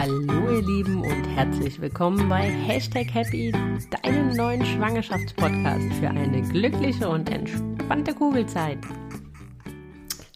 [0.00, 7.08] Hallo ihr Lieben und herzlich willkommen bei Hashtag Happy, deinem neuen Schwangerschaftspodcast für eine glückliche
[7.08, 8.78] und entspannte Kugelzeit.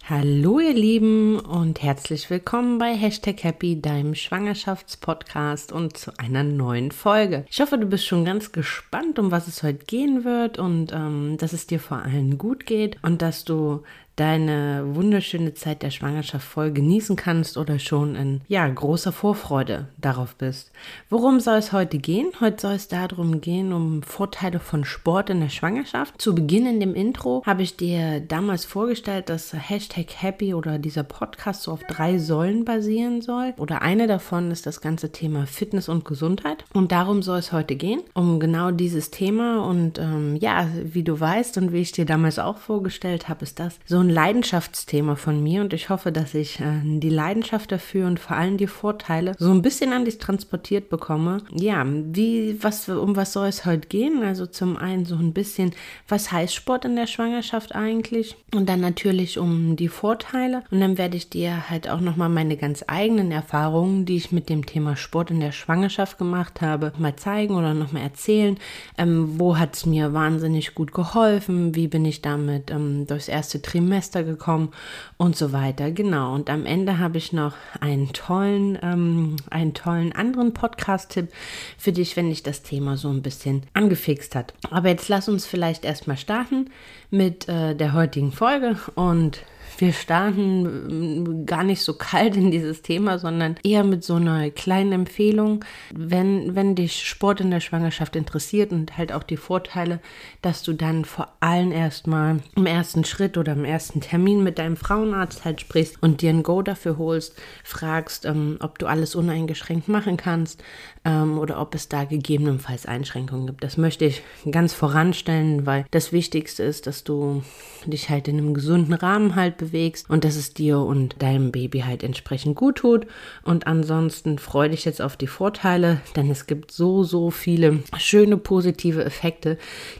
[0.03, 6.91] Hallo ihr Lieben und herzlich willkommen bei Hashtag Happy, deinem Schwangerschaftspodcast und zu einer neuen
[6.91, 7.47] Folge.
[7.49, 11.37] Ich hoffe, du bist schon ganz gespannt, um was es heute gehen wird und ähm,
[11.39, 13.85] dass es dir vor allem gut geht und dass du
[14.17, 20.35] deine wunderschöne Zeit der Schwangerschaft voll genießen kannst oder schon in ja, großer Vorfreude darauf
[20.37, 20.71] bist.
[21.09, 22.31] Worum soll es heute gehen?
[22.41, 26.21] Heute soll es darum gehen, um Vorteile von Sport in der Schwangerschaft.
[26.21, 31.05] Zu Beginn in dem Intro habe ich dir damals vorgestellt, dass Hashtag Happy oder dieser
[31.05, 33.55] Podcast so auf drei Säulen basieren soll.
[33.57, 36.65] Oder eine davon ist das ganze Thema Fitness und Gesundheit.
[36.75, 39.65] Und darum soll es heute gehen, um genau dieses Thema.
[39.65, 43.59] Und ähm, ja, wie du weißt und wie ich dir damals auch vorgestellt habe, ist
[43.59, 48.07] das so ein Leidenschaftsthema von mir und ich hoffe, dass ich äh, die Leidenschaft dafür
[48.07, 51.39] und vor allem die Vorteile so ein bisschen an dich transportiert bekomme.
[51.51, 54.23] Ja, wie, was, um was soll es heute gehen?
[54.23, 55.73] Also zum einen so ein bisschen,
[56.09, 58.37] was heißt Sport in der Schwangerschaft eigentlich?
[58.55, 60.65] Und dann natürlich um die Vorteile.
[60.71, 64.49] Und dann werde ich dir halt auch nochmal meine ganz eigenen Erfahrungen, die ich mit
[64.49, 68.59] dem Thema Sport in der Schwangerschaft gemacht habe, mal zeigen oder nochmal erzählen.
[68.99, 71.75] Ähm, wo hat es mir wahnsinnig gut geholfen?
[71.75, 74.71] Wie bin ich damit ähm, durchs erste Trimester Semester gekommen
[75.19, 75.91] und so weiter.
[75.91, 76.35] Genau.
[76.35, 81.29] Und am Ende habe ich noch einen tollen, ähm, einen tollen anderen Podcast-Tipp
[81.77, 84.55] für dich, wenn dich das Thema so ein bisschen angefixt hat.
[84.71, 86.71] Aber jetzt lass uns vielleicht erstmal starten
[87.11, 89.43] mit äh, der heutigen Folge und
[89.79, 94.93] wir starten gar nicht so kalt in dieses Thema, sondern eher mit so einer kleinen
[94.93, 100.01] Empfehlung, wenn, wenn dich Sport in der Schwangerschaft interessiert und halt auch die Vorteile,
[100.41, 104.77] dass du dann vor allem erstmal im ersten Schritt oder im ersten Termin mit deinem
[104.77, 107.35] Frauenarzt halt sprichst und dir ein Go dafür holst,
[107.65, 110.63] fragst, ähm, ob du alles uneingeschränkt machen kannst
[111.05, 113.65] ähm, oder ob es da gegebenenfalls Einschränkungen gibt.
[113.65, 117.43] Das möchte ich ganz voranstellen, weil das Wichtigste ist, dass du
[117.87, 121.81] dich halt in einem gesunden Rahmen halt bewegst und dass es dir und deinem Baby
[121.81, 123.07] halt entsprechend gut tut.
[123.45, 128.37] Und ansonsten freue dich jetzt auf die Vorteile, denn es gibt so, so viele schöne
[128.37, 129.59] positive Effekte,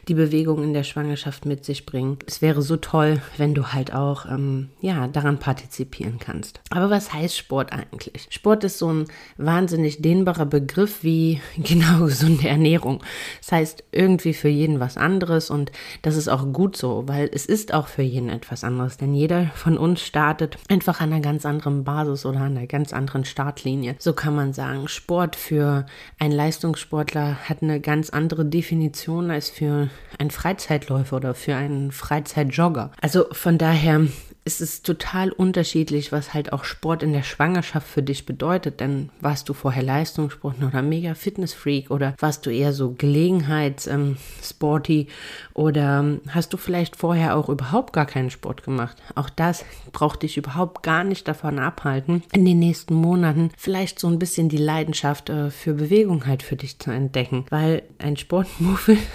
[0.09, 2.17] die Bewegung in der Schwangerschaft mit sich bringen.
[2.27, 6.59] Es wäre so toll, wenn du halt auch, ähm, ja, daran partizipieren kannst.
[6.69, 8.27] Aber was heißt Sport eigentlich?
[8.29, 9.05] Sport ist so ein
[9.37, 13.01] wahnsinnig dehnbarer Begriff wie genau gesunde Ernährung.
[13.39, 17.45] Das heißt irgendwie für jeden was anderes und das ist auch gut so, weil es
[17.45, 21.45] ist auch für jeden etwas anderes, denn jeder von uns startet einfach an einer ganz
[21.45, 23.95] anderen Basis oder an einer ganz anderen Startlinie.
[23.99, 25.85] So kann man sagen, Sport für
[26.19, 32.91] einen Leistungssportler hat eine ganz andere Definition als für einen Freizeitläufer oder für einen Freizeitjogger.
[33.01, 34.07] Also von daher
[34.45, 38.81] es ist total unterschiedlich, was halt auch Sport in der Schwangerschaft für dich bedeutet.
[38.81, 45.07] Denn warst du vorher Leistungssportler oder mega Fitnessfreak oder warst du eher so Gelegenheitssporty ähm,
[45.53, 48.97] oder ähm, hast du vielleicht vorher auch überhaupt gar keinen Sport gemacht?
[49.15, 54.07] Auch das braucht dich überhaupt gar nicht davon abhalten, in den nächsten Monaten vielleicht so
[54.07, 57.45] ein bisschen die Leidenschaft äh, für Bewegung halt für dich zu entdecken.
[57.49, 58.97] Weil ein Sportmuffel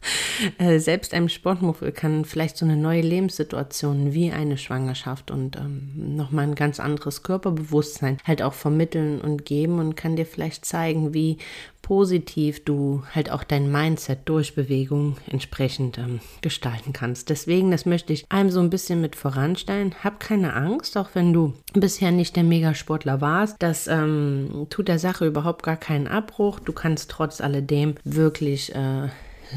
[0.78, 6.44] selbst einem Sportmuffel kann vielleicht so eine neue Lebenssituation wie eine Schwangerschaft und ähm, nochmal
[6.44, 11.38] ein ganz anderes Körperbewusstsein halt auch vermitteln und geben und kann dir vielleicht zeigen, wie
[11.82, 17.30] positiv du halt auch dein Mindset durch Bewegung entsprechend ähm, gestalten kannst.
[17.30, 19.94] Deswegen, das möchte ich einem so ein bisschen mit voranstellen.
[20.04, 23.56] Hab keine Angst, auch wenn du bisher nicht der Megasportler warst.
[23.60, 26.60] Das ähm, tut der Sache überhaupt gar keinen Abbruch.
[26.60, 29.08] Du kannst trotz alledem wirklich äh,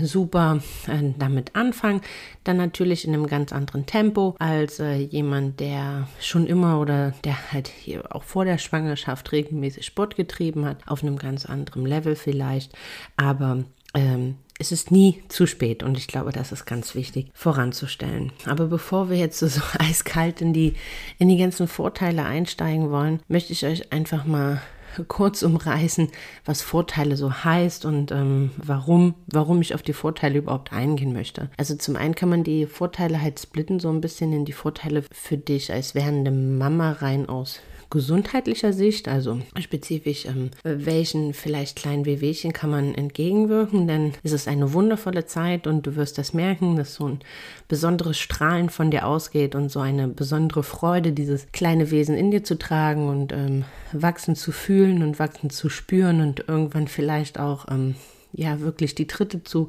[0.01, 2.01] super äh, damit anfangen.
[2.43, 7.51] Dann natürlich in einem ganz anderen Tempo als äh, jemand, der schon immer oder der
[7.51, 12.15] halt hier auch vor der Schwangerschaft regelmäßig Sport getrieben hat, auf einem ganz anderen Level
[12.15, 12.73] vielleicht.
[13.17, 13.63] Aber
[13.93, 18.31] ähm, es ist nie zu spät und ich glaube, das ist ganz wichtig voranzustellen.
[18.45, 19.47] Aber bevor wir jetzt so,
[19.79, 20.75] eiskalt in die,
[21.17, 24.61] in die ganzen Vorteile einsteigen wollen, möchte ich euch einfach mal
[25.07, 26.09] kurz umreißen,
[26.45, 31.49] was Vorteile so heißt und ähm, warum, warum ich auf die Vorteile überhaupt eingehen möchte.
[31.57, 35.03] Also zum einen kann man die Vorteile halt splitten, so ein bisschen in die Vorteile
[35.11, 37.59] für dich als werdende Mama rein aus
[37.91, 44.47] gesundheitlicher Sicht, also spezifisch ähm, welchen vielleicht kleinen Wehwehchen kann man entgegenwirken, denn es ist
[44.47, 47.19] eine wundervolle Zeit und du wirst das merken, dass so ein
[47.67, 52.43] besonderes Strahlen von dir ausgeht und so eine besondere Freude, dieses kleine Wesen in dir
[52.43, 57.67] zu tragen und ähm, wachsen zu fühlen und wachsen zu spüren und irgendwann vielleicht auch
[57.69, 57.95] ähm,
[58.33, 59.67] ja wirklich die Tritte zu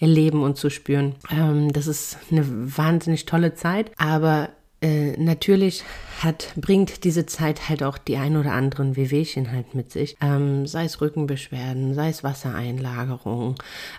[0.00, 1.14] erleben und zu spüren.
[1.30, 4.50] Ähm, das ist eine wahnsinnig tolle Zeit, aber
[4.82, 5.84] äh, natürlich
[6.22, 10.16] hat, bringt diese Zeit halt auch die ein oder anderen Wehwehchen halt mit sich.
[10.20, 13.56] Ähm, sei es Rückenbeschwerden, sei es Wassereinlagerung,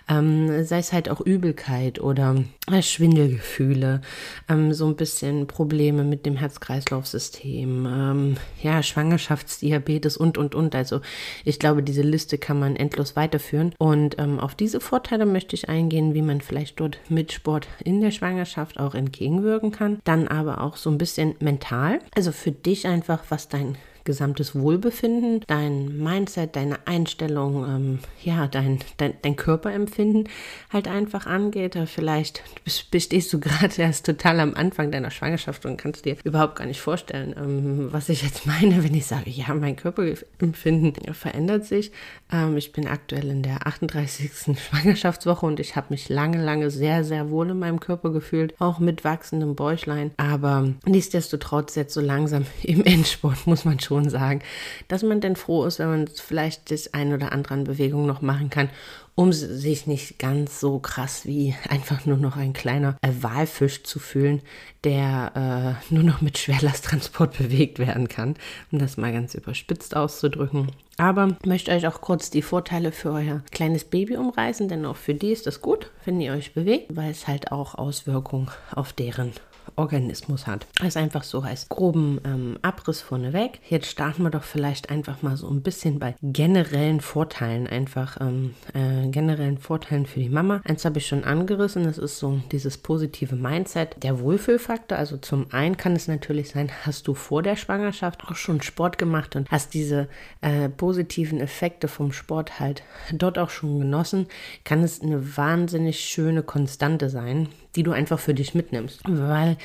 [0.08, 4.02] ähm, sei es halt auch Übelkeit oder äh, Schwindelgefühle,
[4.48, 10.74] ähm, so ein bisschen Probleme mit dem Herz-Kreislauf-System, ähm, ja, Schwangerschaftsdiabetes und, und, und.
[10.74, 11.00] Also
[11.44, 13.74] ich glaube, diese Liste kann man endlos weiterführen.
[13.78, 18.00] Und ähm, auf diese Vorteile möchte ich eingehen, wie man vielleicht dort mit Sport in
[18.00, 20.00] der Schwangerschaft auch entgegenwirken kann.
[20.04, 22.00] Dann aber auch so ein bisschen mental.
[22.14, 28.78] Also für dich einfach, was dein gesamtes Wohlbefinden, dein Mindset, deine Einstellung, ähm, ja, dein,
[28.96, 30.28] dein, dein Körperempfinden
[30.72, 31.78] halt einfach angeht.
[31.86, 32.42] Vielleicht
[32.90, 36.80] bestehst du gerade erst total am Anfang deiner Schwangerschaft und kannst dir überhaupt gar nicht
[36.80, 41.92] vorstellen, ähm, was ich jetzt meine, wenn ich sage, ja, mein Körperempfinden verändert sich.
[42.32, 44.30] Ähm, ich bin aktuell in der 38.
[44.58, 48.78] Schwangerschaftswoche und ich habe mich lange, lange sehr, sehr wohl in meinem Körper gefühlt, auch
[48.78, 50.10] mit wachsendem Bäuchlein.
[50.16, 54.40] Aber nichtsdestotrotz jetzt so langsam im Endsport muss man schon schon sagen,
[54.88, 58.22] dass man denn froh ist, wenn man vielleicht das ein oder andere an Bewegung noch
[58.22, 58.70] machen kann,
[59.14, 64.40] um sich nicht ganz so krass wie einfach nur noch ein kleiner Walfisch zu fühlen,
[64.84, 68.36] der äh, nur noch mit Schwerlasttransport bewegt werden kann,
[68.70, 70.72] um das mal ganz überspitzt auszudrücken.
[70.96, 75.14] Aber möchte euch auch kurz die Vorteile für euer kleines Baby umreißen, denn auch für
[75.14, 79.32] die ist das gut, wenn ihr euch bewegt, weil es halt auch Auswirkungen auf deren
[79.76, 80.66] Organismus hat.
[80.78, 83.60] Das ist einfach so heißt groben ähm, Abriss vorneweg.
[83.68, 88.54] Jetzt starten wir doch vielleicht einfach mal so ein bisschen bei generellen Vorteilen, einfach ähm,
[88.74, 90.60] äh, generellen Vorteilen für die Mama.
[90.64, 94.98] Eins habe ich schon angerissen, das ist so dieses positive Mindset, der Wohlfühlfaktor.
[94.98, 98.98] Also zum einen kann es natürlich sein, hast du vor der Schwangerschaft auch schon Sport
[98.98, 100.08] gemacht und hast diese
[100.40, 102.82] äh, positiven Effekte vom Sport halt
[103.12, 104.26] dort auch schon genossen,
[104.64, 109.00] kann es eine wahnsinnig schöne Konstante sein, die du einfach für dich mitnimmst.
[109.06, 109.56] Weil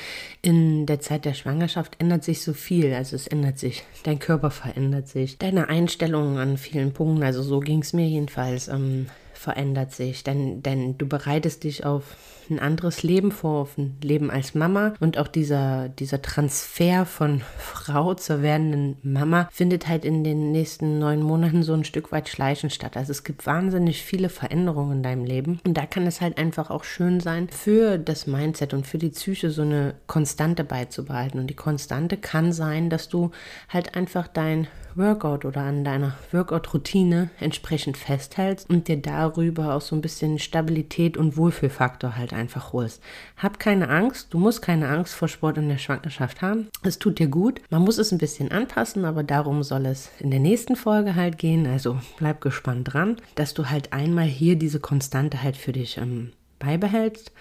[0.41, 2.93] in der Zeit der Schwangerschaft ändert sich so viel.
[2.93, 7.23] Also es ändert sich, dein Körper verändert sich, deine Einstellungen an vielen Punkten.
[7.23, 8.67] Also so ging es mir jedenfalls.
[8.67, 9.07] Ähm,
[9.37, 12.15] verändert sich, denn, denn du bereitest dich auf
[12.49, 14.93] ein anderes Leben vor, auf ein Leben als Mama.
[14.99, 20.99] Und auch dieser, dieser Transfer von Frau zur werdenden Mama findet halt in den nächsten
[20.99, 22.97] neun Monaten so ein Stück weit schleichend statt.
[22.97, 25.59] Also es gibt wahnsinnig viele Veränderungen in deinem Leben.
[25.65, 29.09] Und da kann es halt einfach auch schön sein, für das Mindset und für die
[29.09, 31.39] Psyche so eine Konstante beizubehalten.
[31.39, 33.31] Und die Konstante kann sein, dass du
[33.69, 34.67] halt einfach dein
[34.97, 38.97] Workout oder an deiner Workout-Routine entsprechend festhältst und dir
[39.29, 43.01] darüber auch so ein bisschen Stabilität und Wohlfühlfaktor halt einfach holst.
[43.37, 46.67] Hab keine Angst, du musst keine Angst vor Sport in der Schwangerschaft haben.
[46.83, 47.61] Es tut dir gut.
[47.69, 51.37] Man muss es ein bisschen anpassen, aber darum soll es in der nächsten Folge halt
[51.37, 51.67] gehen.
[51.67, 56.31] Also bleib gespannt dran, dass du halt einmal hier diese Konstante halt für dich ähm,
[56.59, 57.31] beibehältst.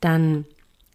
[0.00, 0.46] Dann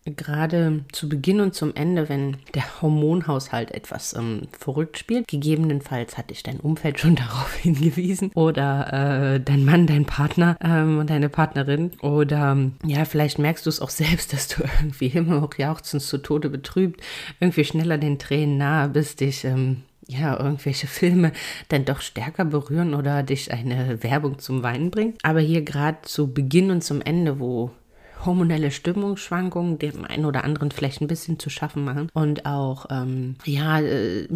[0.06, 5.28] gerade zu Beginn und zum Ende, wenn der Hormonhaushalt etwas ähm, verrückt spielt.
[5.28, 11.00] Gegebenenfalls hat dich dein Umfeld schon darauf hingewiesen oder äh, dein Mann, dein Partner ähm,
[11.00, 15.44] und deine Partnerin oder ja, vielleicht merkst du es auch selbst, dass du irgendwie immer
[15.44, 17.02] auch jauchzend zu Tode betrübt,
[17.40, 21.32] irgendwie schneller den Tränen nahe bist, dich ähm, ja, irgendwelche Filme
[21.70, 25.18] dann doch stärker berühren oder dich eine Werbung zum Weinen bringt.
[25.24, 27.72] Aber hier gerade zu Beginn und zum Ende, wo
[28.26, 33.36] hormonelle Stimmungsschwankungen dem einen oder anderen vielleicht ein bisschen zu schaffen machen und auch, ähm,
[33.46, 34.28] ja, äh,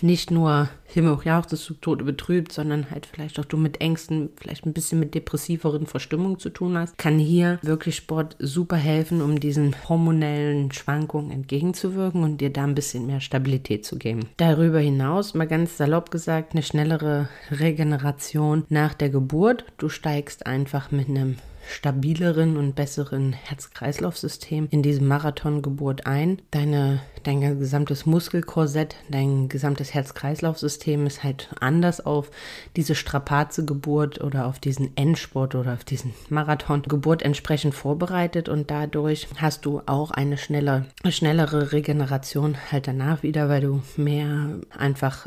[0.00, 4.30] nicht nur Himmel hoch jauchzt, zu Tode betrübt, sondern halt vielleicht auch du mit Ängsten,
[4.36, 9.22] vielleicht ein bisschen mit depressiveren Verstimmungen zu tun hast, kann hier wirklich Sport super helfen,
[9.22, 14.28] um diesen hormonellen Schwankungen entgegenzuwirken und dir da ein bisschen mehr Stabilität zu geben.
[14.36, 19.64] Darüber hinaus, mal ganz salopp gesagt, eine schnellere Regeneration nach der Geburt.
[19.78, 21.36] Du steigst einfach mit einem
[21.68, 26.40] stabileren und besseren Herz-Kreislauf-System in diesem Marathongeburt ein.
[26.50, 32.30] Deine, dein gesamtes Muskelkorsett, dein gesamtes Herz-Kreislauf-System ist halt anders auf
[32.76, 39.66] diese Strapaze-Geburt oder auf diesen Endsport oder auf diesen Marathon-Geburt entsprechend vorbereitet und dadurch hast
[39.66, 45.26] du auch eine schnelle, schnellere Regeneration halt danach wieder, weil du mehr einfach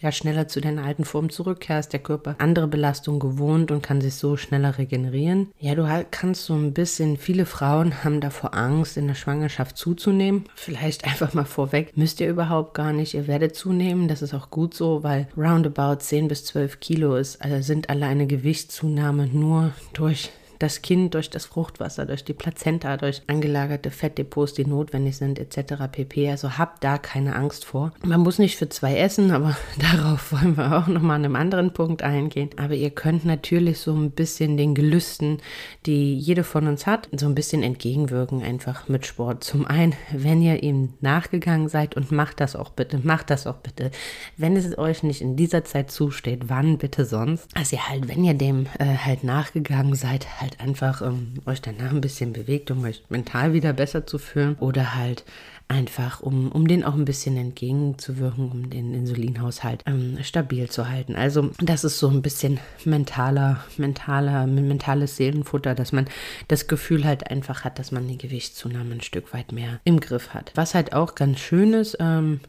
[0.00, 4.14] ja schneller zu deiner alten Form zurückkehrst, der Körper andere Belastung gewohnt und kann sich
[4.14, 5.50] so schneller regenerieren.
[5.58, 10.44] Ja, du kannst so ein bisschen, viele Frauen haben davor Angst, in der Schwangerschaft zuzunehmen.
[10.54, 14.50] Vielleicht einfach mal vorweg, müsst ihr überhaupt gar nicht, ihr werdet zunehmen, das ist auch
[14.50, 20.32] gut so, weil roundabout 10 bis 12 Kilo ist, also sind alleine Gewichtszunahme nur durch
[20.64, 25.74] das Kind durch das Fruchtwasser, durch die Plazenta, durch angelagerte Fettdepots, die notwendig sind, etc.
[25.92, 26.30] pp.
[26.30, 27.92] Also habt da keine Angst vor.
[28.02, 31.72] Man muss nicht für zwei essen, aber darauf wollen wir auch nochmal an einem anderen
[31.74, 32.50] Punkt eingehen.
[32.56, 35.38] Aber ihr könnt natürlich so ein bisschen den Gelüsten,
[35.84, 39.44] die jede von uns hat, so ein bisschen entgegenwirken, einfach mit Sport.
[39.44, 43.58] Zum einen, wenn ihr ihm nachgegangen seid und macht das auch bitte, macht das auch
[43.58, 43.90] bitte.
[44.38, 47.54] Wenn es euch nicht in dieser Zeit zusteht, wann bitte sonst?
[47.54, 51.90] Also ihr halt, wenn ihr dem äh, halt nachgegangen seid, halt einfach ähm, euch danach
[51.90, 55.24] ein bisschen bewegt, um euch mental wieder besser zu fühlen oder halt
[55.68, 61.16] einfach um, um den auch ein bisschen entgegenzuwirken, um den Insulinhaushalt ähm, stabil zu halten.
[61.16, 66.06] Also das ist so ein bisschen mentaler, mentaler, mentales Seelenfutter, dass man
[66.48, 70.34] das Gefühl halt einfach hat, dass man die Gewichtszunahme ein Stück weit mehr im Griff
[70.34, 70.52] hat.
[70.54, 72.40] Was halt auch ganz schön ist, ähm,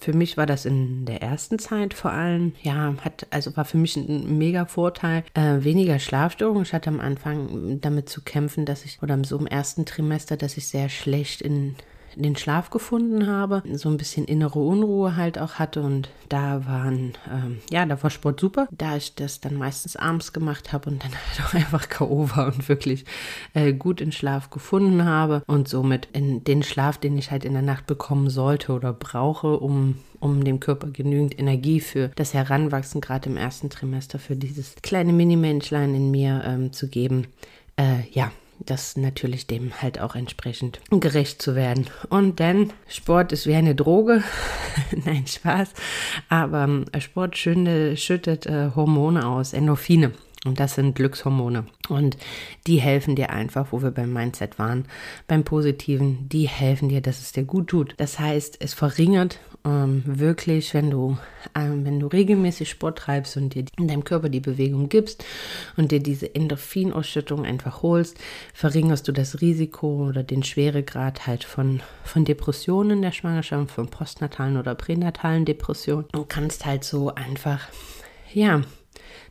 [0.00, 3.78] für mich war das in der ersten Zeit vor allem, ja, hat, also war für
[3.78, 6.62] mich ein mega Vorteil, äh, weniger Schlafstörungen.
[6.62, 10.56] Ich hatte am Anfang damit zu kämpfen, dass ich, oder so im ersten Trimester, dass
[10.56, 11.76] ich sehr schlecht in
[12.22, 17.14] den Schlaf gefunden habe, so ein bisschen innere Unruhe halt auch hatte und da waren,
[17.30, 21.02] ähm, ja, da war Sport super, da ich das dann meistens abends gemacht habe und
[21.02, 22.30] dann halt auch einfach K.O.
[22.34, 23.04] war und wirklich
[23.54, 27.52] äh, gut in Schlaf gefunden habe und somit in den Schlaf, den ich halt in
[27.52, 33.00] der Nacht bekommen sollte oder brauche, um um dem Körper genügend Energie für das Heranwachsen,
[33.00, 37.28] gerade im ersten Trimester, für dieses kleine Mini-Menschlein in mir ähm, zu geben.
[37.76, 41.86] Äh, ja, das natürlich dem halt auch entsprechend gerecht zu werden.
[42.08, 44.22] Und denn Sport ist wie eine Droge.
[45.04, 45.70] Nein, Spaß.
[46.28, 50.12] Aber ähm, Sport schüttet äh, Hormone aus, Endorphine.
[50.44, 51.66] Und das sind Glückshormone.
[51.88, 52.16] Und
[52.66, 54.86] die helfen dir einfach, wo wir beim Mindset waren,
[55.26, 57.94] beim Positiven, die helfen dir, dass es dir gut tut.
[57.96, 61.18] Das heißt, es verringert ähm, wirklich, wenn du,
[61.56, 65.24] ähm, wenn du regelmäßig Sport treibst und dir in deinem Körper die Bewegung gibst
[65.76, 68.16] und dir diese Endorphinausschüttung einfach holst,
[68.54, 74.56] verringerst du das Risiko oder den Schweregrad halt von, von Depressionen der Schwangerschaft, von postnatalen
[74.56, 77.68] oder pränatalen Depressionen und kannst halt so einfach,
[78.32, 78.62] ja,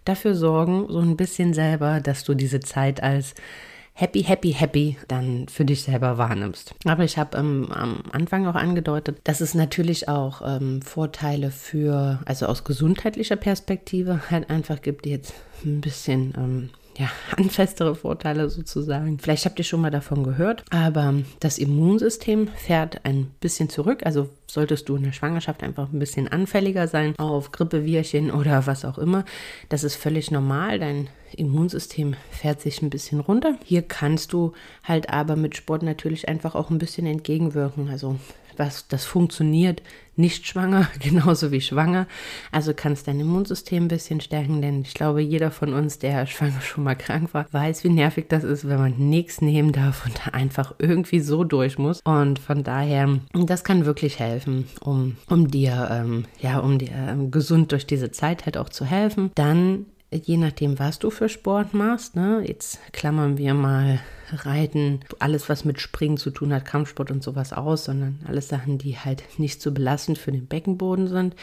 [0.08, 3.34] dafür sorgen, so ein bisschen selber, dass du diese Zeit als
[3.98, 6.76] happy, happy, happy dann für dich selber wahrnimmst.
[6.86, 12.20] Aber ich habe ähm, am Anfang auch angedeutet, dass es natürlich auch ähm, Vorteile für,
[12.26, 15.34] also aus gesundheitlicher Perspektive halt einfach gibt, die jetzt
[15.66, 19.18] ein bisschen ähm, ja, handfestere Vorteile sozusagen.
[19.18, 24.06] Vielleicht habt ihr schon mal davon gehört, aber das Immunsystem fährt ein bisschen zurück.
[24.06, 28.86] Also solltest du in der Schwangerschaft einfach ein bisschen anfälliger sein auf Grippewirchen oder was
[28.86, 29.26] auch immer.
[29.70, 30.80] Das ist völlig normal.
[30.80, 33.58] Dein Immunsystem fährt sich ein bisschen runter.
[33.66, 37.90] Hier kannst du halt aber mit Sport natürlich einfach auch ein bisschen entgegenwirken.
[37.90, 38.18] Also
[38.58, 39.82] was das funktioniert,
[40.16, 42.08] nicht schwanger, genauso wie schwanger.
[42.52, 46.62] Also kannst dein Immunsystem ein bisschen stärken, denn ich glaube, jeder von uns, der schwanger
[46.62, 50.20] schon mal krank war, weiß, wie nervig das ist, wenn man nichts nehmen darf und
[50.26, 52.02] da einfach irgendwie so durch muss.
[52.04, 57.32] Und von daher, das kann wirklich helfen, um, um dir, ähm, ja, um dir ähm,
[57.32, 59.32] gesund durch diese Zeit halt auch zu helfen.
[59.36, 64.00] Dann je nachdem, was du für Sport machst, ne, jetzt klammern wir mal
[64.32, 68.78] Reiten, alles, was mit Springen zu tun hat, Kampfsport und sowas aus, sondern alles Sachen,
[68.78, 71.36] die halt nicht so belastend für den Beckenboden sind.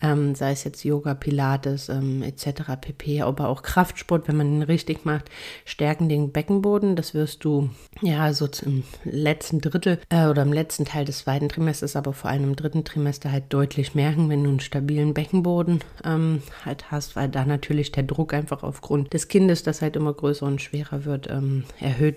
[0.00, 2.62] Ähm, sei es jetzt Yoga, Pilates ähm, etc.
[2.80, 3.22] pp.
[3.22, 5.30] Aber auch Kraftsport, wenn man ihn richtig macht,
[5.64, 6.96] stärken den Beckenboden.
[6.96, 7.70] Das wirst du
[8.00, 12.30] ja so im letzten Drittel äh, oder im letzten Teil des zweiten Trimesters, aber vor
[12.30, 17.16] allem im dritten Trimester halt deutlich merken, wenn du einen stabilen Beckenboden ähm, halt hast,
[17.16, 21.04] weil da natürlich der Druck einfach aufgrund des Kindes, das halt immer größer und schwerer
[21.04, 21.64] wird, ähm,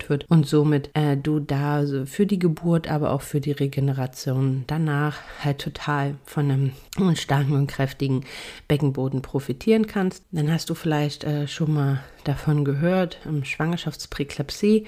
[0.08, 5.18] wird und somit äh, du da für die Geburt, aber auch für die Regeneration danach
[5.42, 8.24] halt total von einem starken und kräftigen
[8.68, 10.24] Beckenboden profitieren kannst.
[10.32, 14.86] Dann hast du vielleicht äh, schon mal davon gehört, ähm, Schwangerschaftspräklepsie,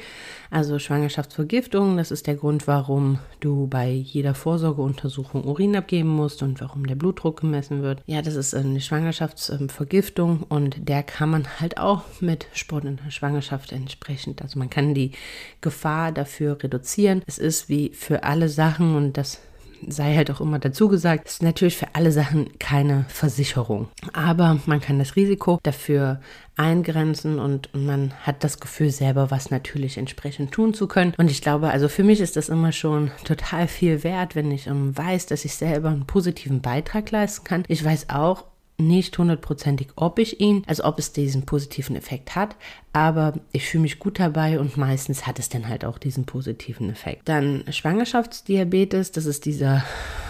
[0.51, 1.97] also Schwangerschaftsvergiftung.
[1.97, 6.95] Das ist der Grund, warum du bei jeder Vorsorgeuntersuchung Urin abgeben musst und warum der
[6.95, 8.03] Blutdruck gemessen wird.
[8.07, 13.11] Ja, das ist eine Schwangerschaftsvergiftung und der kann man halt auch mit Sport in der
[13.11, 15.13] Schwangerschaft entsprechend, also man kann die
[15.61, 17.23] Gefahr dafür reduzieren.
[17.27, 19.41] Es ist wie für alle Sachen und das
[19.87, 23.89] sei halt auch immer dazu gesagt, ist natürlich für alle Sachen keine Versicherung.
[24.13, 26.21] Aber man kann das Risiko dafür
[26.57, 31.15] eingrenzen und man hat das Gefühl selber, was natürlich entsprechend tun zu können.
[31.17, 34.69] Und ich glaube, also für mich ist das immer schon total viel wert, wenn ich
[34.69, 37.65] um, weiß, dass ich selber einen positiven Beitrag leisten kann.
[37.69, 38.45] Ich weiß auch,
[38.81, 42.55] nicht hundertprozentig, ob ich ihn, also ob es diesen positiven Effekt hat,
[42.93, 46.89] aber ich fühle mich gut dabei und meistens hat es dann halt auch diesen positiven
[46.89, 47.29] Effekt.
[47.29, 49.85] Dann Schwangerschaftsdiabetes, das ist dieser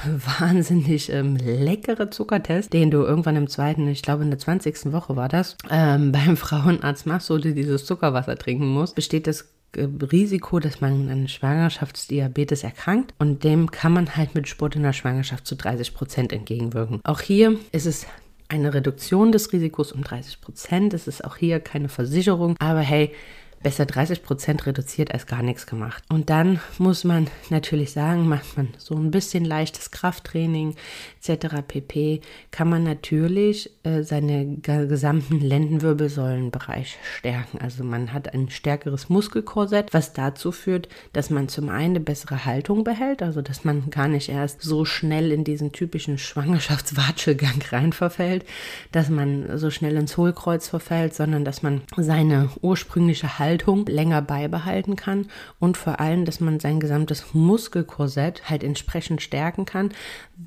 [0.39, 4.93] wahnsinnig ähm, leckere Zuckertest, den du irgendwann im zweiten, ich glaube in der 20.
[4.93, 9.51] Woche war das, ähm, beim Frauenarzt machst, wo du dieses Zuckerwasser trinken musst, besteht das
[9.77, 14.85] äh, Risiko, dass man an Schwangerschaftsdiabetes erkrankt und dem kann man halt mit Sport in
[14.85, 17.01] der Schwangerschaft zu 30 Prozent entgegenwirken.
[17.05, 18.07] Auch hier ist es
[18.49, 20.95] eine Reduktion des Risikos um 30 Prozent.
[20.95, 23.13] Es ist auch hier keine Versicherung, aber hey,
[23.63, 26.05] besser 30 Prozent reduziert als gar nichts gemacht.
[26.09, 30.77] Und dann muss man natürlich sagen, macht man so ein bisschen leichtes Krafttraining
[31.23, 31.57] etc.
[31.67, 37.59] pp, kann man natürlich äh, seine gesamten Lendenwirbelsäulenbereich stärken.
[37.59, 42.45] Also man hat ein stärkeres Muskelkorsett, was dazu führt, dass man zum einen eine bessere
[42.45, 47.93] Haltung behält, also dass man gar nicht erst so schnell in diesen typischen Schwangerschaftswatschelgang rein
[47.93, 48.45] verfällt,
[48.93, 54.21] dass man so schnell ins Hohlkreuz verfällt, sondern dass man seine ursprüngliche Haltung Haltung länger
[54.21, 55.27] beibehalten kann
[55.59, 59.91] und vor allem, dass man sein gesamtes Muskelkorsett halt entsprechend stärken kann,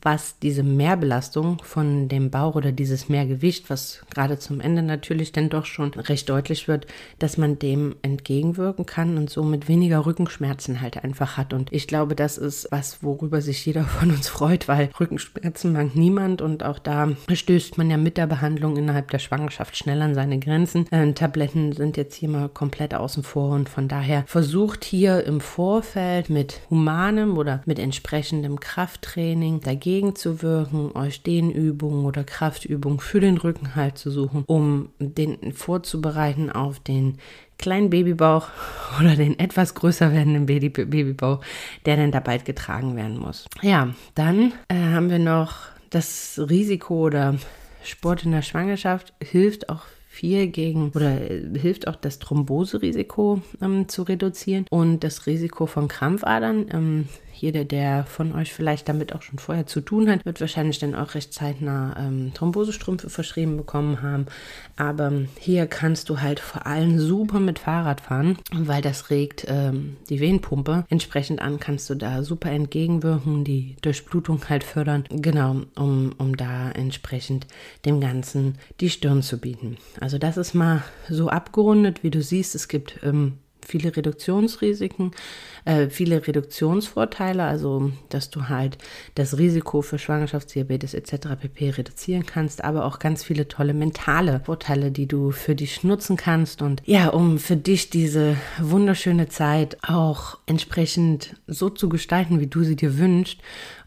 [0.01, 5.49] was diese Mehrbelastung von dem Bauch oder dieses Mehrgewicht, was gerade zum Ende natürlich dann
[5.49, 6.85] doch schon recht deutlich wird,
[7.17, 11.53] dass man dem entgegenwirken kann und somit weniger Rückenschmerzen halt einfach hat.
[11.53, 15.95] Und ich glaube, das ist was, worüber sich jeder von uns freut, weil Rückenschmerzen mag
[15.95, 20.13] niemand und auch da stößt man ja mit der Behandlung innerhalb der Schwangerschaft schnell an
[20.13, 20.85] seine Grenzen.
[20.91, 25.41] Äh, Tabletten sind jetzt hier mal komplett außen vor und von daher versucht hier im
[25.41, 32.99] Vorfeld mit humanem oder mit entsprechendem Krafttraining dagegen dagegen zu wirken, euch Dehnübungen oder Kraftübungen
[32.99, 37.17] für den Rücken halt zu suchen, um den vorzubereiten auf den
[37.57, 38.47] kleinen Babybauch
[38.99, 41.41] oder den etwas größer werdenden Baby Babybauch,
[41.85, 43.45] der dann da bald getragen werden muss.
[43.61, 45.55] Ja, dann äh, haben wir noch
[45.89, 47.35] das Risiko oder
[47.83, 49.83] Sport in der Schwangerschaft hilft auch
[50.21, 55.87] viel gegen oder äh, hilft auch das Thromboserisiko ähm, zu reduzieren und das Risiko von
[55.87, 56.67] Krampfadern.
[56.71, 57.07] Ähm,
[57.41, 60.93] jeder, der von euch vielleicht damit auch schon vorher zu tun hat, wird wahrscheinlich dann
[60.93, 64.27] auch recht zeitnah ähm, Thrombosestrümpfe verschrieben bekommen haben.
[64.77, 69.97] Aber hier kannst du halt vor allem super mit Fahrrad fahren, weil das regt ähm,
[70.09, 70.85] die Venenpumpe.
[70.89, 75.05] Entsprechend an kannst du da super entgegenwirken, die Durchblutung halt fördern.
[75.09, 77.47] Genau, um, um da entsprechend
[77.85, 79.77] dem Ganzen die Stirn zu bieten.
[79.99, 82.53] Also das ist mal so abgerundet, wie du siehst.
[82.53, 83.39] Es gibt ähm,
[83.71, 85.11] viele Reduktionsrisiken,
[85.63, 88.77] äh, viele Reduktionsvorteile, also dass du halt
[89.15, 91.29] das Risiko für Schwangerschaftsdiabetes etc.
[91.39, 91.69] pp.
[91.69, 96.61] reduzieren kannst, aber auch ganz viele tolle mentale Vorteile, die du für dich nutzen kannst
[96.61, 102.63] und ja, um für dich diese wunderschöne Zeit auch entsprechend so zu gestalten, wie du
[102.63, 103.39] sie dir wünschst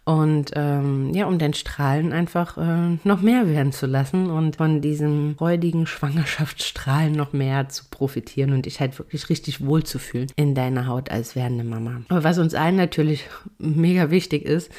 [0.04, 4.82] und ähm, ja, um den Strahlen einfach äh, noch mehr werden zu lassen und von
[4.82, 10.86] diesem freudigen Schwangerschaftsstrahlen noch mehr zu profitieren und dich halt wirklich richtig wohlzufühlen in deiner
[10.86, 12.02] Haut als werdende Mama.
[12.10, 13.24] Aber was uns allen natürlich
[13.58, 14.70] mega wichtig ist,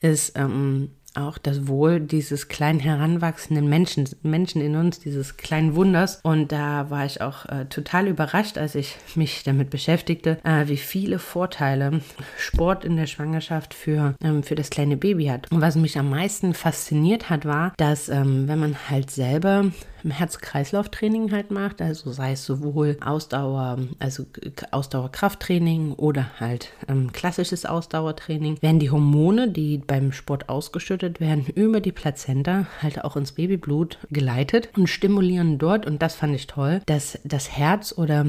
[0.00, 6.20] ist ähm, auch das Wohl dieses kleinen heranwachsenden Menschen, Menschen in uns, dieses kleinen Wunders.
[6.22, 10.76] Und da war ich auch äh, total überrascht, als ich mich damit beschäftigte, äh, wie
[10.76, 12.00] viele Vorteile
[12.38, 15.50] Sport in der Schwangerschaft für, ähm, für das kleine Baby hat.
[15.50, 19.70] Und was mich am meisten fasziniert hat, war, dass ähm, wenn man halt selber
[20.10, 24.24] Herz-Kreislauf-Training halt macht, also sei es sowohl Ausdauer, also
[24.70, 31.80] Ausdauerkrafttraining oder halt ähm, klassisches Ausdauertraining, werden die Hormone, die beim Sport ausgeschüttet werden, über
[31.80, 36.80] die Plazenta halt auch ins Babyblut geleitet und stimulieren dort, und das fand ich toll,
[36.86, 38.26] dass das Herz oder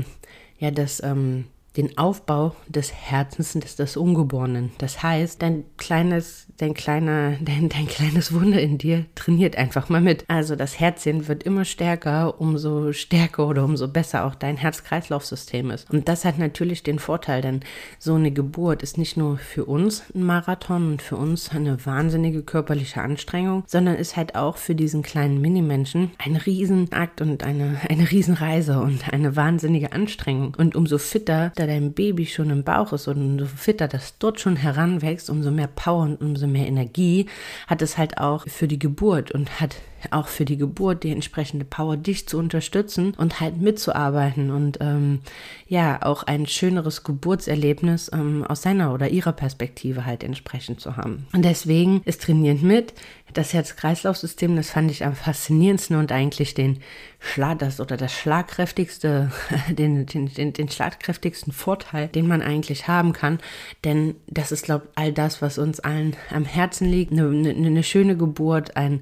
[0.59, 1.45] ja, das ähm,
[1.77, 4.71] den Aufbau des Herzens des, des Ungeborenen.
[4.77, 10.01] Das heißt, dein kleines, dein kleiner, dein, dein kleines Wunder in dir trainiert einfach mal
[10.01, 10.25] mit.
[10.27, 15.89] Also das Herzchen wird immer stärker, umso stärker oder umso besser auch dein Herz-Kreislauf-System ist.
[15.91, 17.61] Und das hat natürlich den Vorteil, denn
[17.99, 22.43] so eine Geburt ist nicht nur für uns ein Marathon und für uns eine wahnsinnige
[22.43, 28.09] körperliche Anstrengung, sondern ist halt auch für diesen kleinen Minimenschen ein Riesenakt und eine, eine
[28.09, 30.55] Riesenreise und eine wahnsinnige Anstrengung.
[30.57, 34.55] Und umso fitter, dein Baby schon im Bauch ist und umso fitter das dort schon
[34.55, 37.27] heranwächst, umso mehr Power und umso mehr Energie
[37.67, 39.75] hat es halt auch für die Geburt und hat
[40.11, 45.21] auch für die Geburt die entsprechende Power, dich zu unterstützen und halt mitzuarbeiten und ähm,
[45.67, 51.27] ja, auch ein schöneres Geburtserlebnis ähm, aus seiner oder ihrer Perspektive halt entsprechend zu haben.
[51.33, 52.93] Und deswegen ist trainiert mit
[53.35, 56.79] das Herz-Kreislauf-System, das fand ich am faszinierendsten und eigentlich den
[57.19, 59.31] Schlag, das oder das schlagkräftigste,
[59.69, 63.39] den, den, den, den schlagkräftigsten Vorteil, den man eigentlich haben kann.
[63.83, 67.11] Denn das ist, glaube ich, all das, was uns allen am Herzen liegt.
[67.11, 69.01] Eine, eine, eine schöne Geburt, ein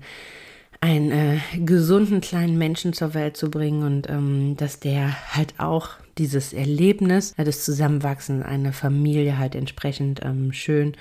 [0.81, 5.91] einen äh, gesunden kleinen Menschen zur Welt zu bringen und ähm, dass der halt auch
[6.17, 10.97] dieses Erlebnis des Zusammenwachsens einer Familie halt entsprechend ähm, schön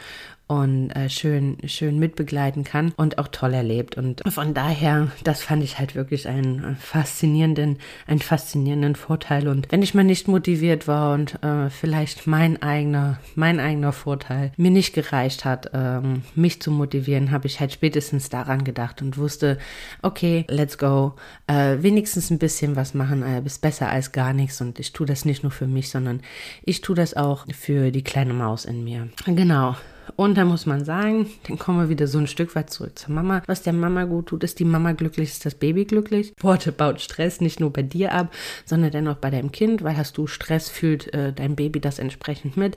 [0.60, 3.96] und äh, schön, schön mitbegleiten kann und auch toll erlebt.
[3.96, 9.48] Und von daher, das fand ich halt wirklich einen faszinierenden, einen faszinierenden Vorteil.
[9.48, 14.52] Und wenn ich mal nicht motiviert war und äh, vielleicht mein eigener, mein eigener Vorteil
[14.56, 19.16] mir nicht gereicht hat, ähm, mich zu motivieren, habe ich halt spätestens daran gedacht und
[19.16, 19.58] wusste,
[20.02, 21.14] okay, let's go,
[21.46, 24.60] äh, wenigstens ein bisschen was machen, äh, ist besser als gar nichts.
[24.60, 26.20] Und ich tue das nicht nur für mich, sondern
[26.64, 29.08] ich tue das auch für die kleine Maus in mir.
[29.26, 29.76] Genau.
[30.16, 33.14] Und da muss man sagen, dann kommen wir wieder so ein Stück weit zurück zur
[33.14, 33.42] Mama.
[33.46, 36.32] Was der Mama gut tut, ist die Mama glücklich, ist das Baby glücklich.
[36.40, 38.32] Worte baut Stress nicht nur bei dir ab,
[38.64, 42.56] sondern dennoch bei deinem Kind, weil hast du Stress, fühlt äh, dein Baby das entsprechend
[42.56, 42.76] mit.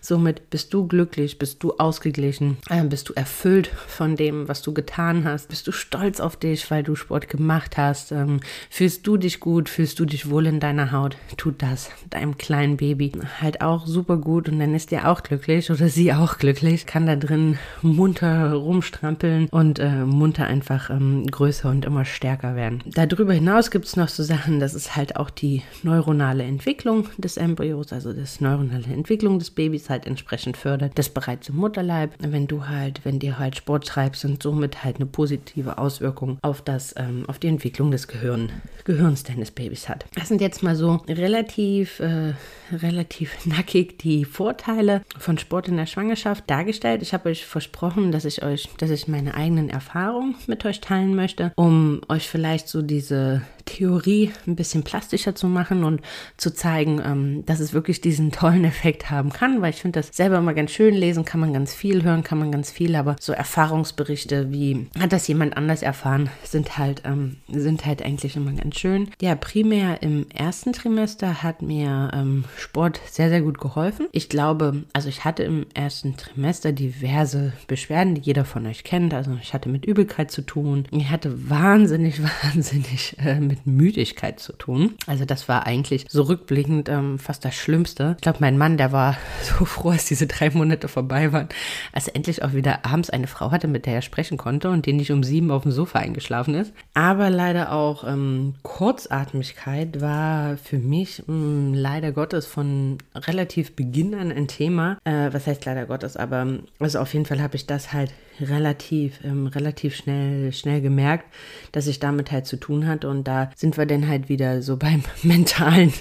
[0.00, 4.74] Somit bist du glücklich, bist du ausgeglichen, äh, bist du erfüllt von dem, was du
[4.74, 9.16] getan hast, bist du stolz auf dich, weil du Sport gemacht hast, ähm, fühlst du
[9.16, 13.60] dich gut, fühlst du dich wohl in deiner Haut, tut das deinem kleinen Baby halt
[13.60, 17.06] auch super gut und dann ist er auch glücklich oder sie auch glücklich ich kann
[17.06, 22.82] da drin munter rumstrampeln und äh, munter einfach ähm, größer und immer stärker werden.
[22.86, 27.36] Darüber hinaus gibt es noch so Sachen, das ist halt auch die neuronale Entwicklung des
[27.36, 32.46] Embryos, also das neuronale Entwicklung des Babys halt entsprechend fördert, das bereits im Mutterleib, wenn
[32.46, 36.94] du halt, wenn dir halt Sport treibst und somit halt eine positive Auswirkung auf das,
[36.96, 38.50] ähm, auf die Entwicklung des Gehirn,
[38.84, 40.06] Gehirns deines Babys hat.
[40.14, 42.34] Das sind jetzt mal so relativ, äh,
[42.72, 46.44] relativ nackig die Vorteile von Sport in der Schwangerschaft.
[46.46, 47.02] Da dargestellt.
[47.02, 51.14] Ich habe euch versprochen, dass ich euch, dass ich meine eigenen Erfahrungen mit euch teilen
[51.14, 56.00] möchte, um euch vielleicht so diese Theorie ein bisschen plastischer zu machen und
[56.36, 60.16] zu zeigen, ähm, dass es wirklich diesen tollen Effekt haben kann, weil ich finde das
[60.16, 63.16] selber immer ganz schön lesen, kann man ganz viel hören, kann man ganz viel, aber
[63.20, 68.52] so Erfahrungsberichte wie hat das jemand anders erfahren, sind halt ähm, sind halt eigentlich immer
[68.52, 69.10] ganz schön.
[69.20, 74.06] Ja, primär im ersten Trimester hat mir ähm, Sport sehr sehr gut geholfen.
[74.12, 79.14] Ich glaube, also ich hatte im ersten Trimester diverse Beschwerden, die jeder von euch kennt.
[79.14, 84.52] Also ich hatte mit Übelkeit zu tun, ich hatte wahnsinnig wahnsinnig äh, mit Müdigkeit zu
[84.52, 84.94] tun.
[85.06, 88.14] Also das war eigentlich so rückblickend ähm, fast das Schlimmste.
[88.16, 91.48] Ich glaube, mein Mann, der war so froh, als diese drei Monate vorbei waren,
[91.92, 94.86] als er endlich auch wieder abends eine Frau hatte, mit der er sprechen konnte und
[94.86, 96.72] die nicht um sieben auf dem Sofa eingeschlafen ist.
[96.94, 104.14] Aber leider auch ähm, Kurzatmigkeit war für mich mh, hm, leider Gottes von relativ Beginn
[104.14, 104.98] an ein Thema.
[105.04, 106.35] Äh, was heißt leider Gottes, aber
[106.78, 111.26] also auf jeden Fall habe ich das halt relativ, ähm, relativ schnell, schnell gemerkt,
[111.72, 113.08] dass ich damit halt zu tun hatte.
[113.08, 115.92] Und da sind wir dann halt wieder so beim mentalen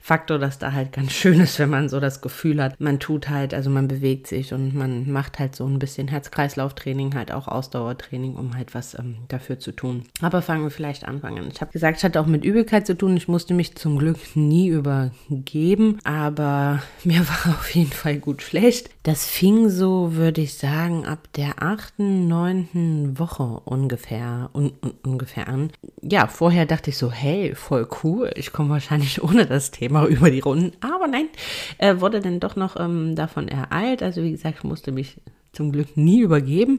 [0.00, 3.28] Faktor, dass da halt ganz schön ist, wenn man so das Gefühl hat, man tut
[3.28, 7.48] halt, also man bewegt sich und man macht halt so ein bisschen Herz-Kreislauf-Training, halt auch
[7.48, 10.04] Ausdauertraining, um halt was ähm, dafür zu tun.
[10.20, 11.20] Aber fangen wir vielleicht an.
[11.50, 13.16] Ich habe gesagt, ich hatte auch mit Übelkeit zu tun.
[13.16, 18.90] Ich musste mich zum Glück nie übergeben, aber mir war auf jeden Fall gut schlecht.
[19.02, 24.94] Das fing so, würde ich sagen, ab der 8 achten, neunten Woche ungefähr, un, un,
[25.04, 25.70] ungefähr an.
[26.02, 30.30] Ja, vorher dachte ich so, hey, voll cool, ich komme wahrscheinlich ohne das Thema über
[30.30, 30.72] die Runden.
[30.80, 31.26] Aber nein,
[31.78, 34.02] äh, wurde dann doch noch ähm, davon ereilt.
[34.02, 35.18] Also wie gesagt, ich musste mich
[35.54, 36.78] zum Glück nie übergeben.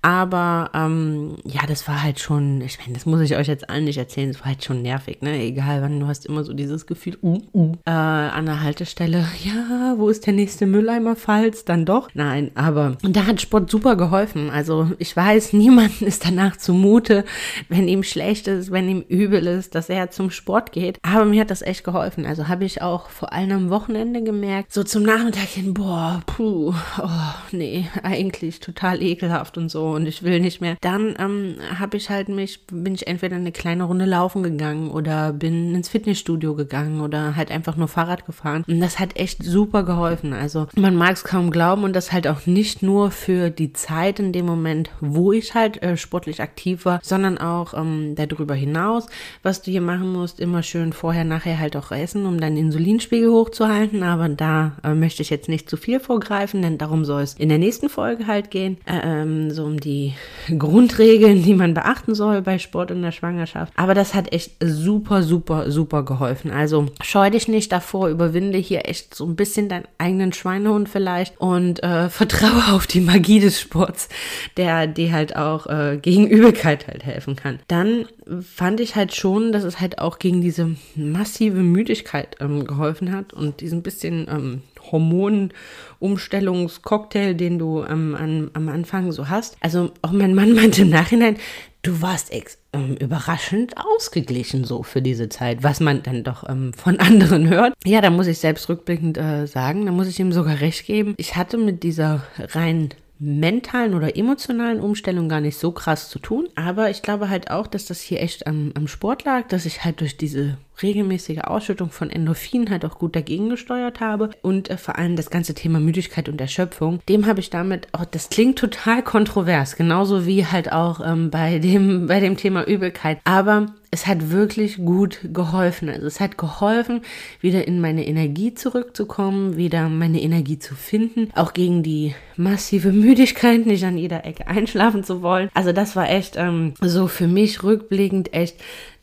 [0.00, 3.84] Aber ähm, ja, das war halt schon, ich meine, das muss ich euch jetzt allen
[3.84, 5.42] nicht erzählen, das war halt schon nervig, ne?
[5.42, 9.94] Egal wann, du hast immer so dieses Gefühl, uh, uh, äh, an der Haltestelle, ja,
[9.96, 12.10] wo ist der nächste Mülleimer, falls dann doch.
[12.14, 14.50] Nein, aber da hat Sport super geholfen.
[14.50, 17.24] Also ich weiß, niemandem ist danach zumute,
[17.68, 20.98] wenn ihm schlecht ist, wenn ihm übel ist, dass er zum Sport geht.
[21.02, 22.24] Aber mir hat das echt geholfen.
[22.24, 26.72] Also habe ich auch vor allem am Wochenende gemerkt, so zum Nachmittag hin, boah, puh,
[27.02, 27.08] oh,
[27.50, 30.76] nee, eigentlich total ekelhaft und so und ich will nicht mehr.
[30.80, 35.32] Dann ähm, habe ich halt mich, bin ich entweder eine kleine Runde laufen gegangen oder
[35.32, 38.64] bin ins Fitnessstudio gegangen oder halt einfach nur Fahrrad gefahren.
[38.66, 40.32] Und das hat echt super geholfen.
[40.32, 44.20] Also man mag es kaum glauben und das halt auch nicht nur für die Zeit
[44.20, 49.06] in dem Moment, wo ich halt äh, sportlich aktiv war, sondern auch ähm, darüber hinaus,
[49.42, 53.30] was du hier machen musst, immer schön vorher, nachher halt auch essen, um deinen Insulinspiegel
[53.30, 54.02] hochzuhalten.
[54.02, 57.48] Aber da äh, möchte ich jetzt nicht zu viel vorgreifen, denn darum soll es in
[57.48, 58.78] der nächsten Folge halt gehen.
[58.86, 60.14] Äh, ähm, so um die
[60.56, 63.72] Grundregeln, die man beachten soll bei Sport in der Schwangerschaft.
[63.76, 66.50] Aber das hat echt super, super, super geholfen.
[66.50, 71.40] Also scheu dich nicht davor, überwinde hier echt so ein bisschen deinen eigenen Schweinehund vielleicht
[71.40, 74.08] und äh, vertraue auf die Magie des Sports,
[74.56, 77.58] der dir halt auch äh, gegen Übelkeit halt helfen kann.
[77.68, 78.06] Dann
[78.40, 83.32] fand ich halt schon, dass es halt auch gegen diese massive Müdigkeit ähm, geholfen hat
[83.32, 89.58] und diesen bisschen ähm, Hormonumstellungscocktail, den du ähm, an, am Anfang so hast.
[89.60, 91.36] Also auch mein Mann meinte im Nachhinein,
[91.82, 92.32] du warst
[92.72, 97.74] ähm, überraschend ausgeglichen so für diese Zeit, was man dann doch ähm, von anderen hört.
[97.84, 101.14] Ja, da muss ich selbst rückblickend äh, sagen, da muss ich ihm sogar recht geben.
[101.16, 106.48] Ich hatte mit dieser rein mentalen oder emotionalen Umstellung gar nicht so krass zu tun.
[106.54, 109.84] Aber ich glaube halt auch, dass das hier echt am, am Sport lag, dass ich
[109.84, 114.30] halt durch diese regelmäßige Ausschüttung von Endorphin halt auch gut dagegen gesteuert habe.
[114.42, 118.04] Und äh, vor allem das ganze Thema Müdigkeit und Erschöpfung, dem habe ich damit auch,
[118.04, 123.20] das klingt total kontrovers, genauso wie halt auch ähm, bei dem, bei dem Thema Übelkeit,
[123.24, 125.88] aber es hat wirklich gut geholfen.
[125.88, 127.02] Also es hat geholfen,
[127.40, 133.66] wieder in meine Energie zurückzukommen, wieder meine Energie zu finden, auch gegen die massive Müdigkeit,
[133.66, 135.48] nicht an jeder Ecke einschlafen zu wollen.
[135.54, 138.56] Also das war echt ähm, so für mich rückblickend echt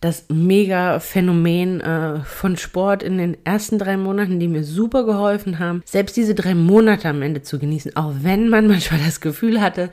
[0.06, 5.60] das mega Phänomen äh, von Sport in den ersten drei Monaten, die mir super geholfen
[5.60, 9.62] haben, selbst diese drei Monate am Ende zu genießen, auch wenn man manchmal das Gefühl
[9.62, 9.89] hatte,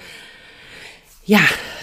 [1.25, 1.41] ja,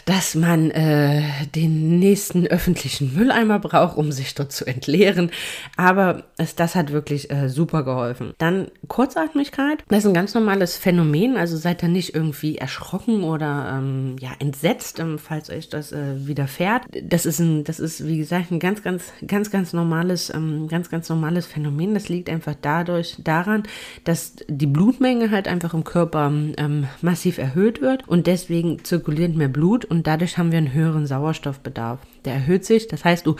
[0.09, 1.21] dass man äh,
[1.53, 5.29] den nächsten öffentlichen Mülleimer braucht, um sich dort zu entleeren.
[5.77, 8.33] Aber es, das hat wirklich äh, super geholfen.
[8.39, 9.83] Dann Kurzatmigkeit.
[9.87, 11.37] Das ist ein ganz normales Phänomen.
[11.37, 16.25] Also seid ihr nicht irgendwie erschrocken oder ähm, ja, entsetzt, ähm, falls euch das äh,
[16.25, 16.85] widerfährt.
[17.03, 20.89] Das ist ein, das ist, wie gesagt, ein ganz, ganz, ganz, ganz normales, ähm, ganz,
[20.89, 21.93] ganz normales Phänomen.
[21.93, 23.61] Das liegt einfach dadurch daran,
[24.05, 29.49] dass die Blutmenge halt einfach im Körper ähm, massiv erhöht wird und deswegen zirkuliert mehr
[29.49, 31.99] Blut und dadurch haben wir einen höheren Sauerstoffbedarf.
[32.25, 33.35] Der erhöht sich, das heißt, du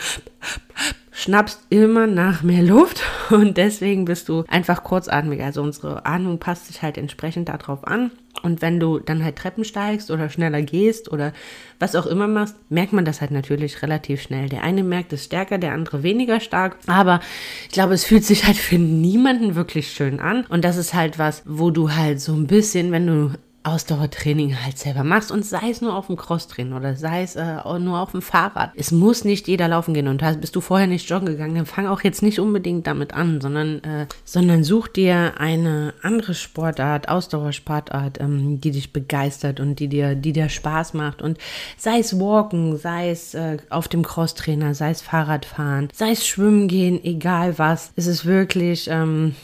[1.20, 5.44] schnappst immer nach mehr Luft und deswegen bist du einfach kurzatmig.
[5.44, 8.12] Also unsere Atmung passt sich halt entsprechend darauf an.
[8.42, 11.34] Und wenn du dann halt Treppen steigst oder schneller gehst oder
[11.78, 14.48] was auch immer machst, merkt man das halt natürlich relativ schnell.
[14.48, 16.78] Der eine merkt es stärker, der andere weniger stark.
[16.88, 17.20] Aber
[17.68, 20.46] ich glaube, es fühlt sich halt für niemanden wirklich schön an.
[20.46, 23.32] Und das ist halt was, wo du halt so ein bisschen, wenn du
[23.70, 27.58] Ausdauertraining halt selber machst und sei es nur auf dem Crosstrainer oder sei es äh,
[27.80, 28.72] nur auf dem Fahrrad.
[28.76, 31.88] Es muss nicht jeder laufen gehen und bist du vorher nicht joggen gegangen, dann fang
[31.88, 38.20] auch jetzt nicht unbedingt damit an, sondern, äh, sondern such dir eine andere Sportart, Ausdauersportart,
[38.20, 41.38] ähm, die dich begeistert und die dir, die dir Spaß macht und
[41.78, 46.68] sei es Walken, sei es äh, auf dem Crosstrainer, sei es Fahrradfahren, sei es Schwimmen
[46.68, 47.92] gehen, egal was.
[47.96, 49.36] Es ist wirklich, ähm,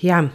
[0.00, 0.30] ja,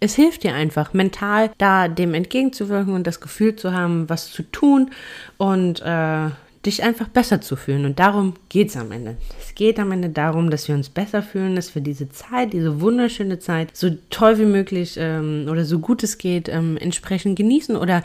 [0.00, 4.42] es hilft dir einfach, mental da dem entgegenzuwirken und das Gefühl zu haben, was zu
[4.42, 4.90] tun
[5.36, 6.30] und äh,
[6.66, 7.84] dich einfach besser zu fühlen.
[7.84, 9.16] Und darum geht es am Ende.
[9.40, 12.80] Es geht am Ende darum, dass wir uns besser fühlen, dass wir diese Zeit, diese
[12.80, 17.76] wunderschöne Zeit, so toll wie möglich ähm, oder so gut es geht, ähm, entsprechend genießen
[17.76, 18.02] oder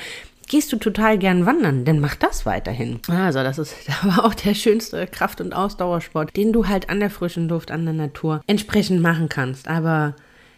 [0.50, 3.00] Gehst du total gern wandern, dann mach das weiterhin.
[3.08, 7.10] Also, das ist aber auch der schönste Kraft- und Ausdauersport, den du halt an der
[7.10, 9.68] frischen Luft, an der Natur entsprechend machen kannst.
[9.68, 10.16] Aber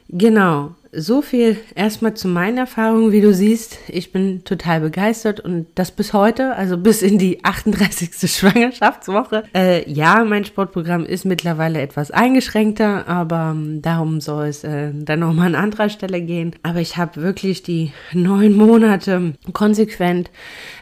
[0.09, 3.11] genau, so viel erstmal zu meinen Erfahrungen.
[3.11, 7.43] Wie du siehst, ich bin total begeistert und das bis heute, also bis in die
[7.43, 8.11] 38.
[8.31, 9.43] Schwangerschaftswoche.
[9.53, 15.19] Äh, ja, mein Sportprogramm ist mittlerweile etwas eingeschränkter, aber ähm, darum soll es äh, dann
[15.19, 16.55] nochmal an anderer Stelle gehen.
[16.63, 20.29] Aber ich habe wirklich die neun Monate konsequent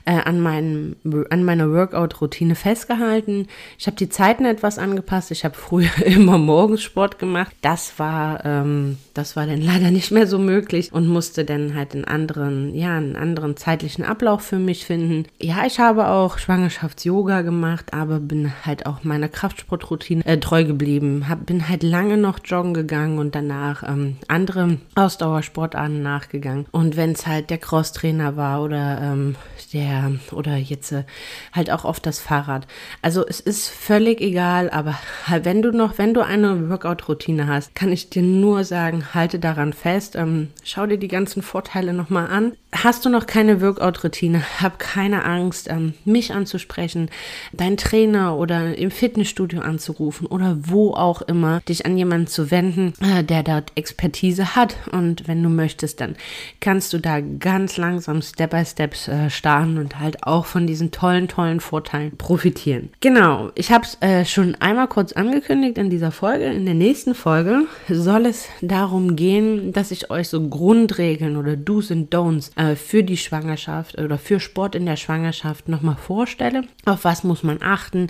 [0.06, 0.96] äh, an, meinem,
[1.30, 3.48] an meiner Workout-Routine festgehalten.
[3.78, 5.32] Ich habe die Zeiten etwas angepasst.
[5.32, 7.56] Ich habe früher immer morgens Sport gemacht.
[7.62, 11.94] Das war, ähm, das war dann leider nicht mehr so möglich und musste dann halt
[11.94, 15.26] einen anderen, ja, einen anderen zeitlichen Ablauf für mich finden.
[15.40, 21.30] Ja, ich habe auch Schwangerschafts-Yoga gemacht, aber bin halt auch meiner Kraftsportroutine äh, treu geblieben.
[21.30, 26.66] Hab, bin halt lange noch joggen gegangen und danach ähm, andere Ausdauersportarten nachgegangen.
[26.72, 29.36] Und wenn es halt der Crosstrainer war oder ähm,
[29.72, 31.04] der der oder jetzt äh,
[31.52, 32.68] halt auch auf das Fahrrad.
[33.02, 34.98] Also es ist völlig egal, aber
[35.44, 39.74] wenn du noch, wenn du eine Workout-Routine hast, kann ich dir nur sagen, halte daran
[39.84, 42.54] fest, ähm, schau dir die ganzen Vorteile nochmal an.
[42.72, 47.10] Hast du noch keine Workout-Routine, hab keine Angst, ähm, mich anzusprechen,
[47.52, 52.94] deinen Trainer oder im Fitnessstudio anzurufen oder wo auch immer, dich an jemanden zu wenden,
[53.02, 54.78] äh, der dort Expertise hat.
[54.92, 56.16] Und wenn du möchtest, dann
[56.62, 60.92] kannst du da ganz langsam Step by Step äh, starten und halt auch von diesen
[60.92, 62.90] tollen, tollen Vorteilen profitieren.
[63.02, 66.46] Genau, ich habe es äh, schon einmal kurz angekündigt in dieser Folge.
[66.46, 71.92] In der nächsten Folge soll es darum gehen, dass ich euch so Grundregeln oder Do's
[71.92, 76.64] und Don'ts äh, für die Schwangerschaft oder für Sport in der Schwangerschaft nochmal vorstelle.
[76.86, 78.08] Auf was muss man achten?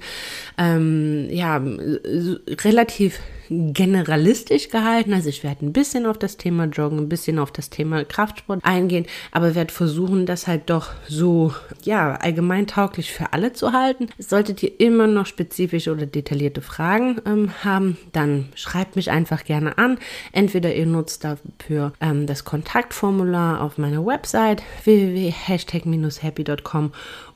[0.58, 1.62] Ähm, ja,
[2.64, 3.20] relativ
[3.74, 5.14] generalistisch gehalten.
[5.14, 8.64] Also ich werde ein bisschen auf das Thema Joggen, ein bisschen auf das Thema Kraftsport
[8.64, 14.10] eingehen, aber werde versuchen, das halt doch so, ja, allgemein tauglich für alle zu halten.
[14.18, 19.78] Solltet ihr immer noch spezifische oder detaillierte Fragen ähm, haben, dann schreibt mich einfach gerne
[19.78, 19.98] an.
[20.32, 26.92] Entweder ihr nutzt da für ähm, das Kontaktformular auf meiner Website www.hashtag-happy.com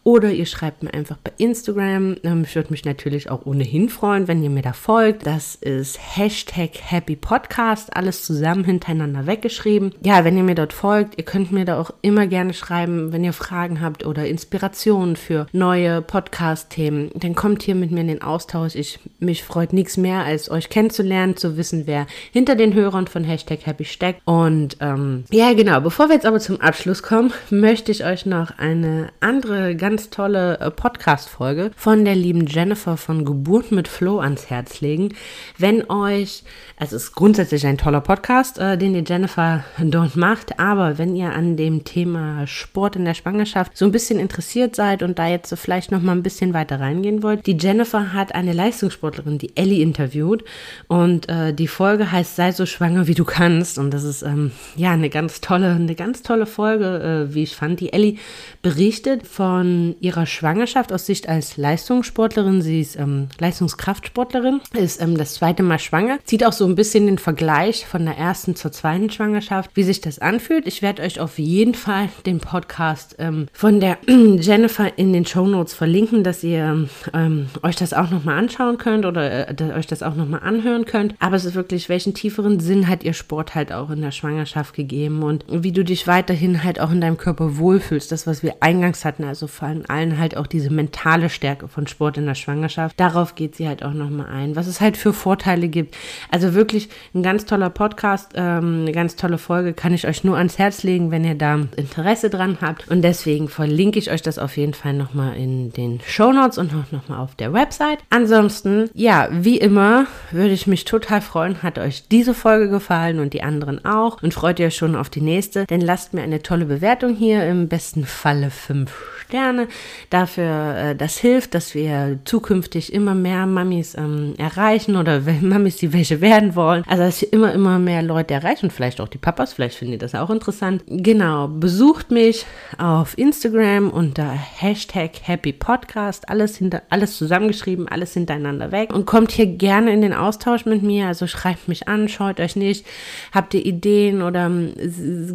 [0.07, 2.15] oder ihr schreibt mir einfach bei Instagram.
[2.23, 5.27] Ähm, ich würde mich natürlich auch ohnehin freuen, wenn ihr mir da folgt.
[5.27, 9.93] Das ist Hashtag Happy Podcast, alles zusammen hintereinander weggeschrieben.
[10.01, 13.25] Ja, wenn ihr mir dort folgt, ihr könnt mir da auch immer gerne schreiben, wenn
[13.25, 17.11] ihr Fragen habt oder Inspirationen für neue Podcast-Themen.
[17.15, 18.75] Dann kommt hier mit mir in den Austausch.
[18.75, 23.25] Ich mich freut nichts mehr, als euch kennenzulernen, zu wissen, wer hinter den Hörern von
[23.25, 24.21] Hashtag Happy steckt.
[24.23, 25.81] Und ähm, ja, genau.
[25.81, 30.11] Bevor wir jetzt aber zum Abschluss kommen, möchte ich euch noch eine andere ganz ganz
[30.11, 35.15] tolle äh, Podcast-Folge von der lieben Jennifer von Geburt mit Flo ans Herz legen.
[35.57, 36.43] Wenn euch,
[36.77, 41.15] also es ist grundsätzlich ein toller Podcast, äh, den die Jennifer dort macht, aber wenn
[41.15, 45.27] ihr an dem Thema Sport in der Schwangerschaft so ein bisschen interessiert seid und da
[45.27, 49.39] jetzt so vielleicht noch mal ein bisschen weiter reingehen wollt, die Jennifer hat eine Leistungssportlerin,
[49.39, 50.43] die Ellie, interviewt
[50.87, 54.51] und äh, die Folge heißt Sei so schwanger wie du kannst und das ist ähm,
[54.75, 57.79] ja eine ganz tolle, eine ganz tolle Folge, äh, wie ich fand.
[57.79, 58.17] Die Ellie
[58.61, 62.61] berichtet von ihrer Schwangerschaft aus Sicht als Leistungssportlerin.
[62.61, 66.19] Sie ist ähm, Leistungskraftsportlerin, ist ähm, das zweite Mal schwanger.
[66.25, 70.01] Zieht auch so ein bisschen den Vergleich von der ersten zur zweiten Schwangerschaft, wie sich
[70.01, 70.67] das anfühlt.
[70.67, 75.47] Ich werde euch auf jeden Fall den Podcast ähm, von der Jennifer in den Show
[75.47, 80.03] Notes verlinken, dass ihr ähm, euch das auch nochmal anschauen könnt oder äh, euch das
[80.03, 81.15] auch nochmal anhören könnt.
[81.19, 84.73] Aber es ist wirklich, welchen tieferen Sinn hat ihr Sport halt auch in der Schwangerschaft
[84.73, 88.11] gegeben und wie du dich weiterhin halt auch in deinem Körper wohlfühlst.
[88.11, 91.67] Das, was wir eingangs hatten, also vor allem an allen halt auch diese mentale Stärke
[91.67, 92.99] von Sport in der Schwangerschaft.
[92.99, 95.95] Darauf geht sie halt auch nochmal ein, was es halt für Vorteile gibt.
[96.31, 100.37] Also wirklich ein ganz toller Podcast, ähm, eine ganz tolle Folge, kann ich euch nur
[100.37, 102.87] ans Herz legen, wenn ihr da Interesse dran habt.
[102.89, 106.71] Und deswegen verlinke ich euch das auf jeden Fall nochmal in den Show Notes und
[106.73, 107.99] auch nochmal auf der Website.
[108.09, 113.33] Ansonsten, ja, wie immer, würde ich mich total freuen, hat euch diese Folge gefallen und
[113.33, 116.65] die anderen auch und freut ihr schon auf die nächste, denn lasst mir eine tolle
[116.65, 119.67] Bewertung hier, im besten Falle 5 Sterne.
[120.09, 125.91] Dafür, äh, das hilft, dass wir zukünftig immer mehr Mamis ähm, erreichen oder Mamis, die
[125.91, 126.83] welche werden wollen.
[126.87, 129.97] Also, dass wir immer, immer mehr Leute erreichen vielleicht auch die Papas, vielleicht finden die
[129.97, 130.83] das auch interessant.
[130.87, 132.45] Genau, besucht mich
[132.77, 139.31] auf Instagram unter Hashtag Happy Podcast, alles, hinter, alles zusammengeschrieben, alles hintereinander weg und kommt
[139.31, 141.07] hier gerne in den Austausch mit mir.
[141.07, 142.85] Also schreibt mich an, schaut euch nicht.
[143.33, 144.73] Habt ihr Ideen oder ähm,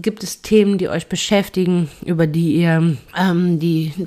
[0.01, 3.59] gibt es Themen, die euch beschäftigen, über die ihr ähm,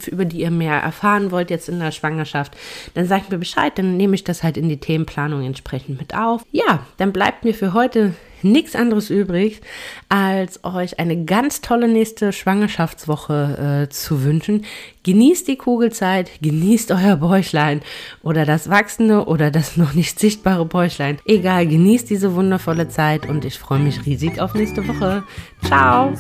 [0.08, 2.56] über die ihr mehr erfahren wollt jetzt in der Schwangerschaft,
[2.94, 6.44] dann sagt mir Bescheid, dann nehme ich das halt in die Themenplanung entsprechend mit auf.
[6.52, 8.14] Ja, dann bleibt mir für heute
[8.46, 9.62] nichts anderes übrig,
[10.08, 14.66] als euch eine ganz tolle nächste Schwangerschaftswoche äh, zu wünschen.
[15.04, 17.82] Genießt die Kugelzeit, genießt euer Bäuchlein
[18.22, 21.18] oder das wachsende oder das noch nicht sichtbare Bäuchlein.
[21.26, 25.24] Egal, genießt diese wundervolle Zeit und ich freue mich riesig auf nächste Woche.
[25.64, 26.14] Ciao!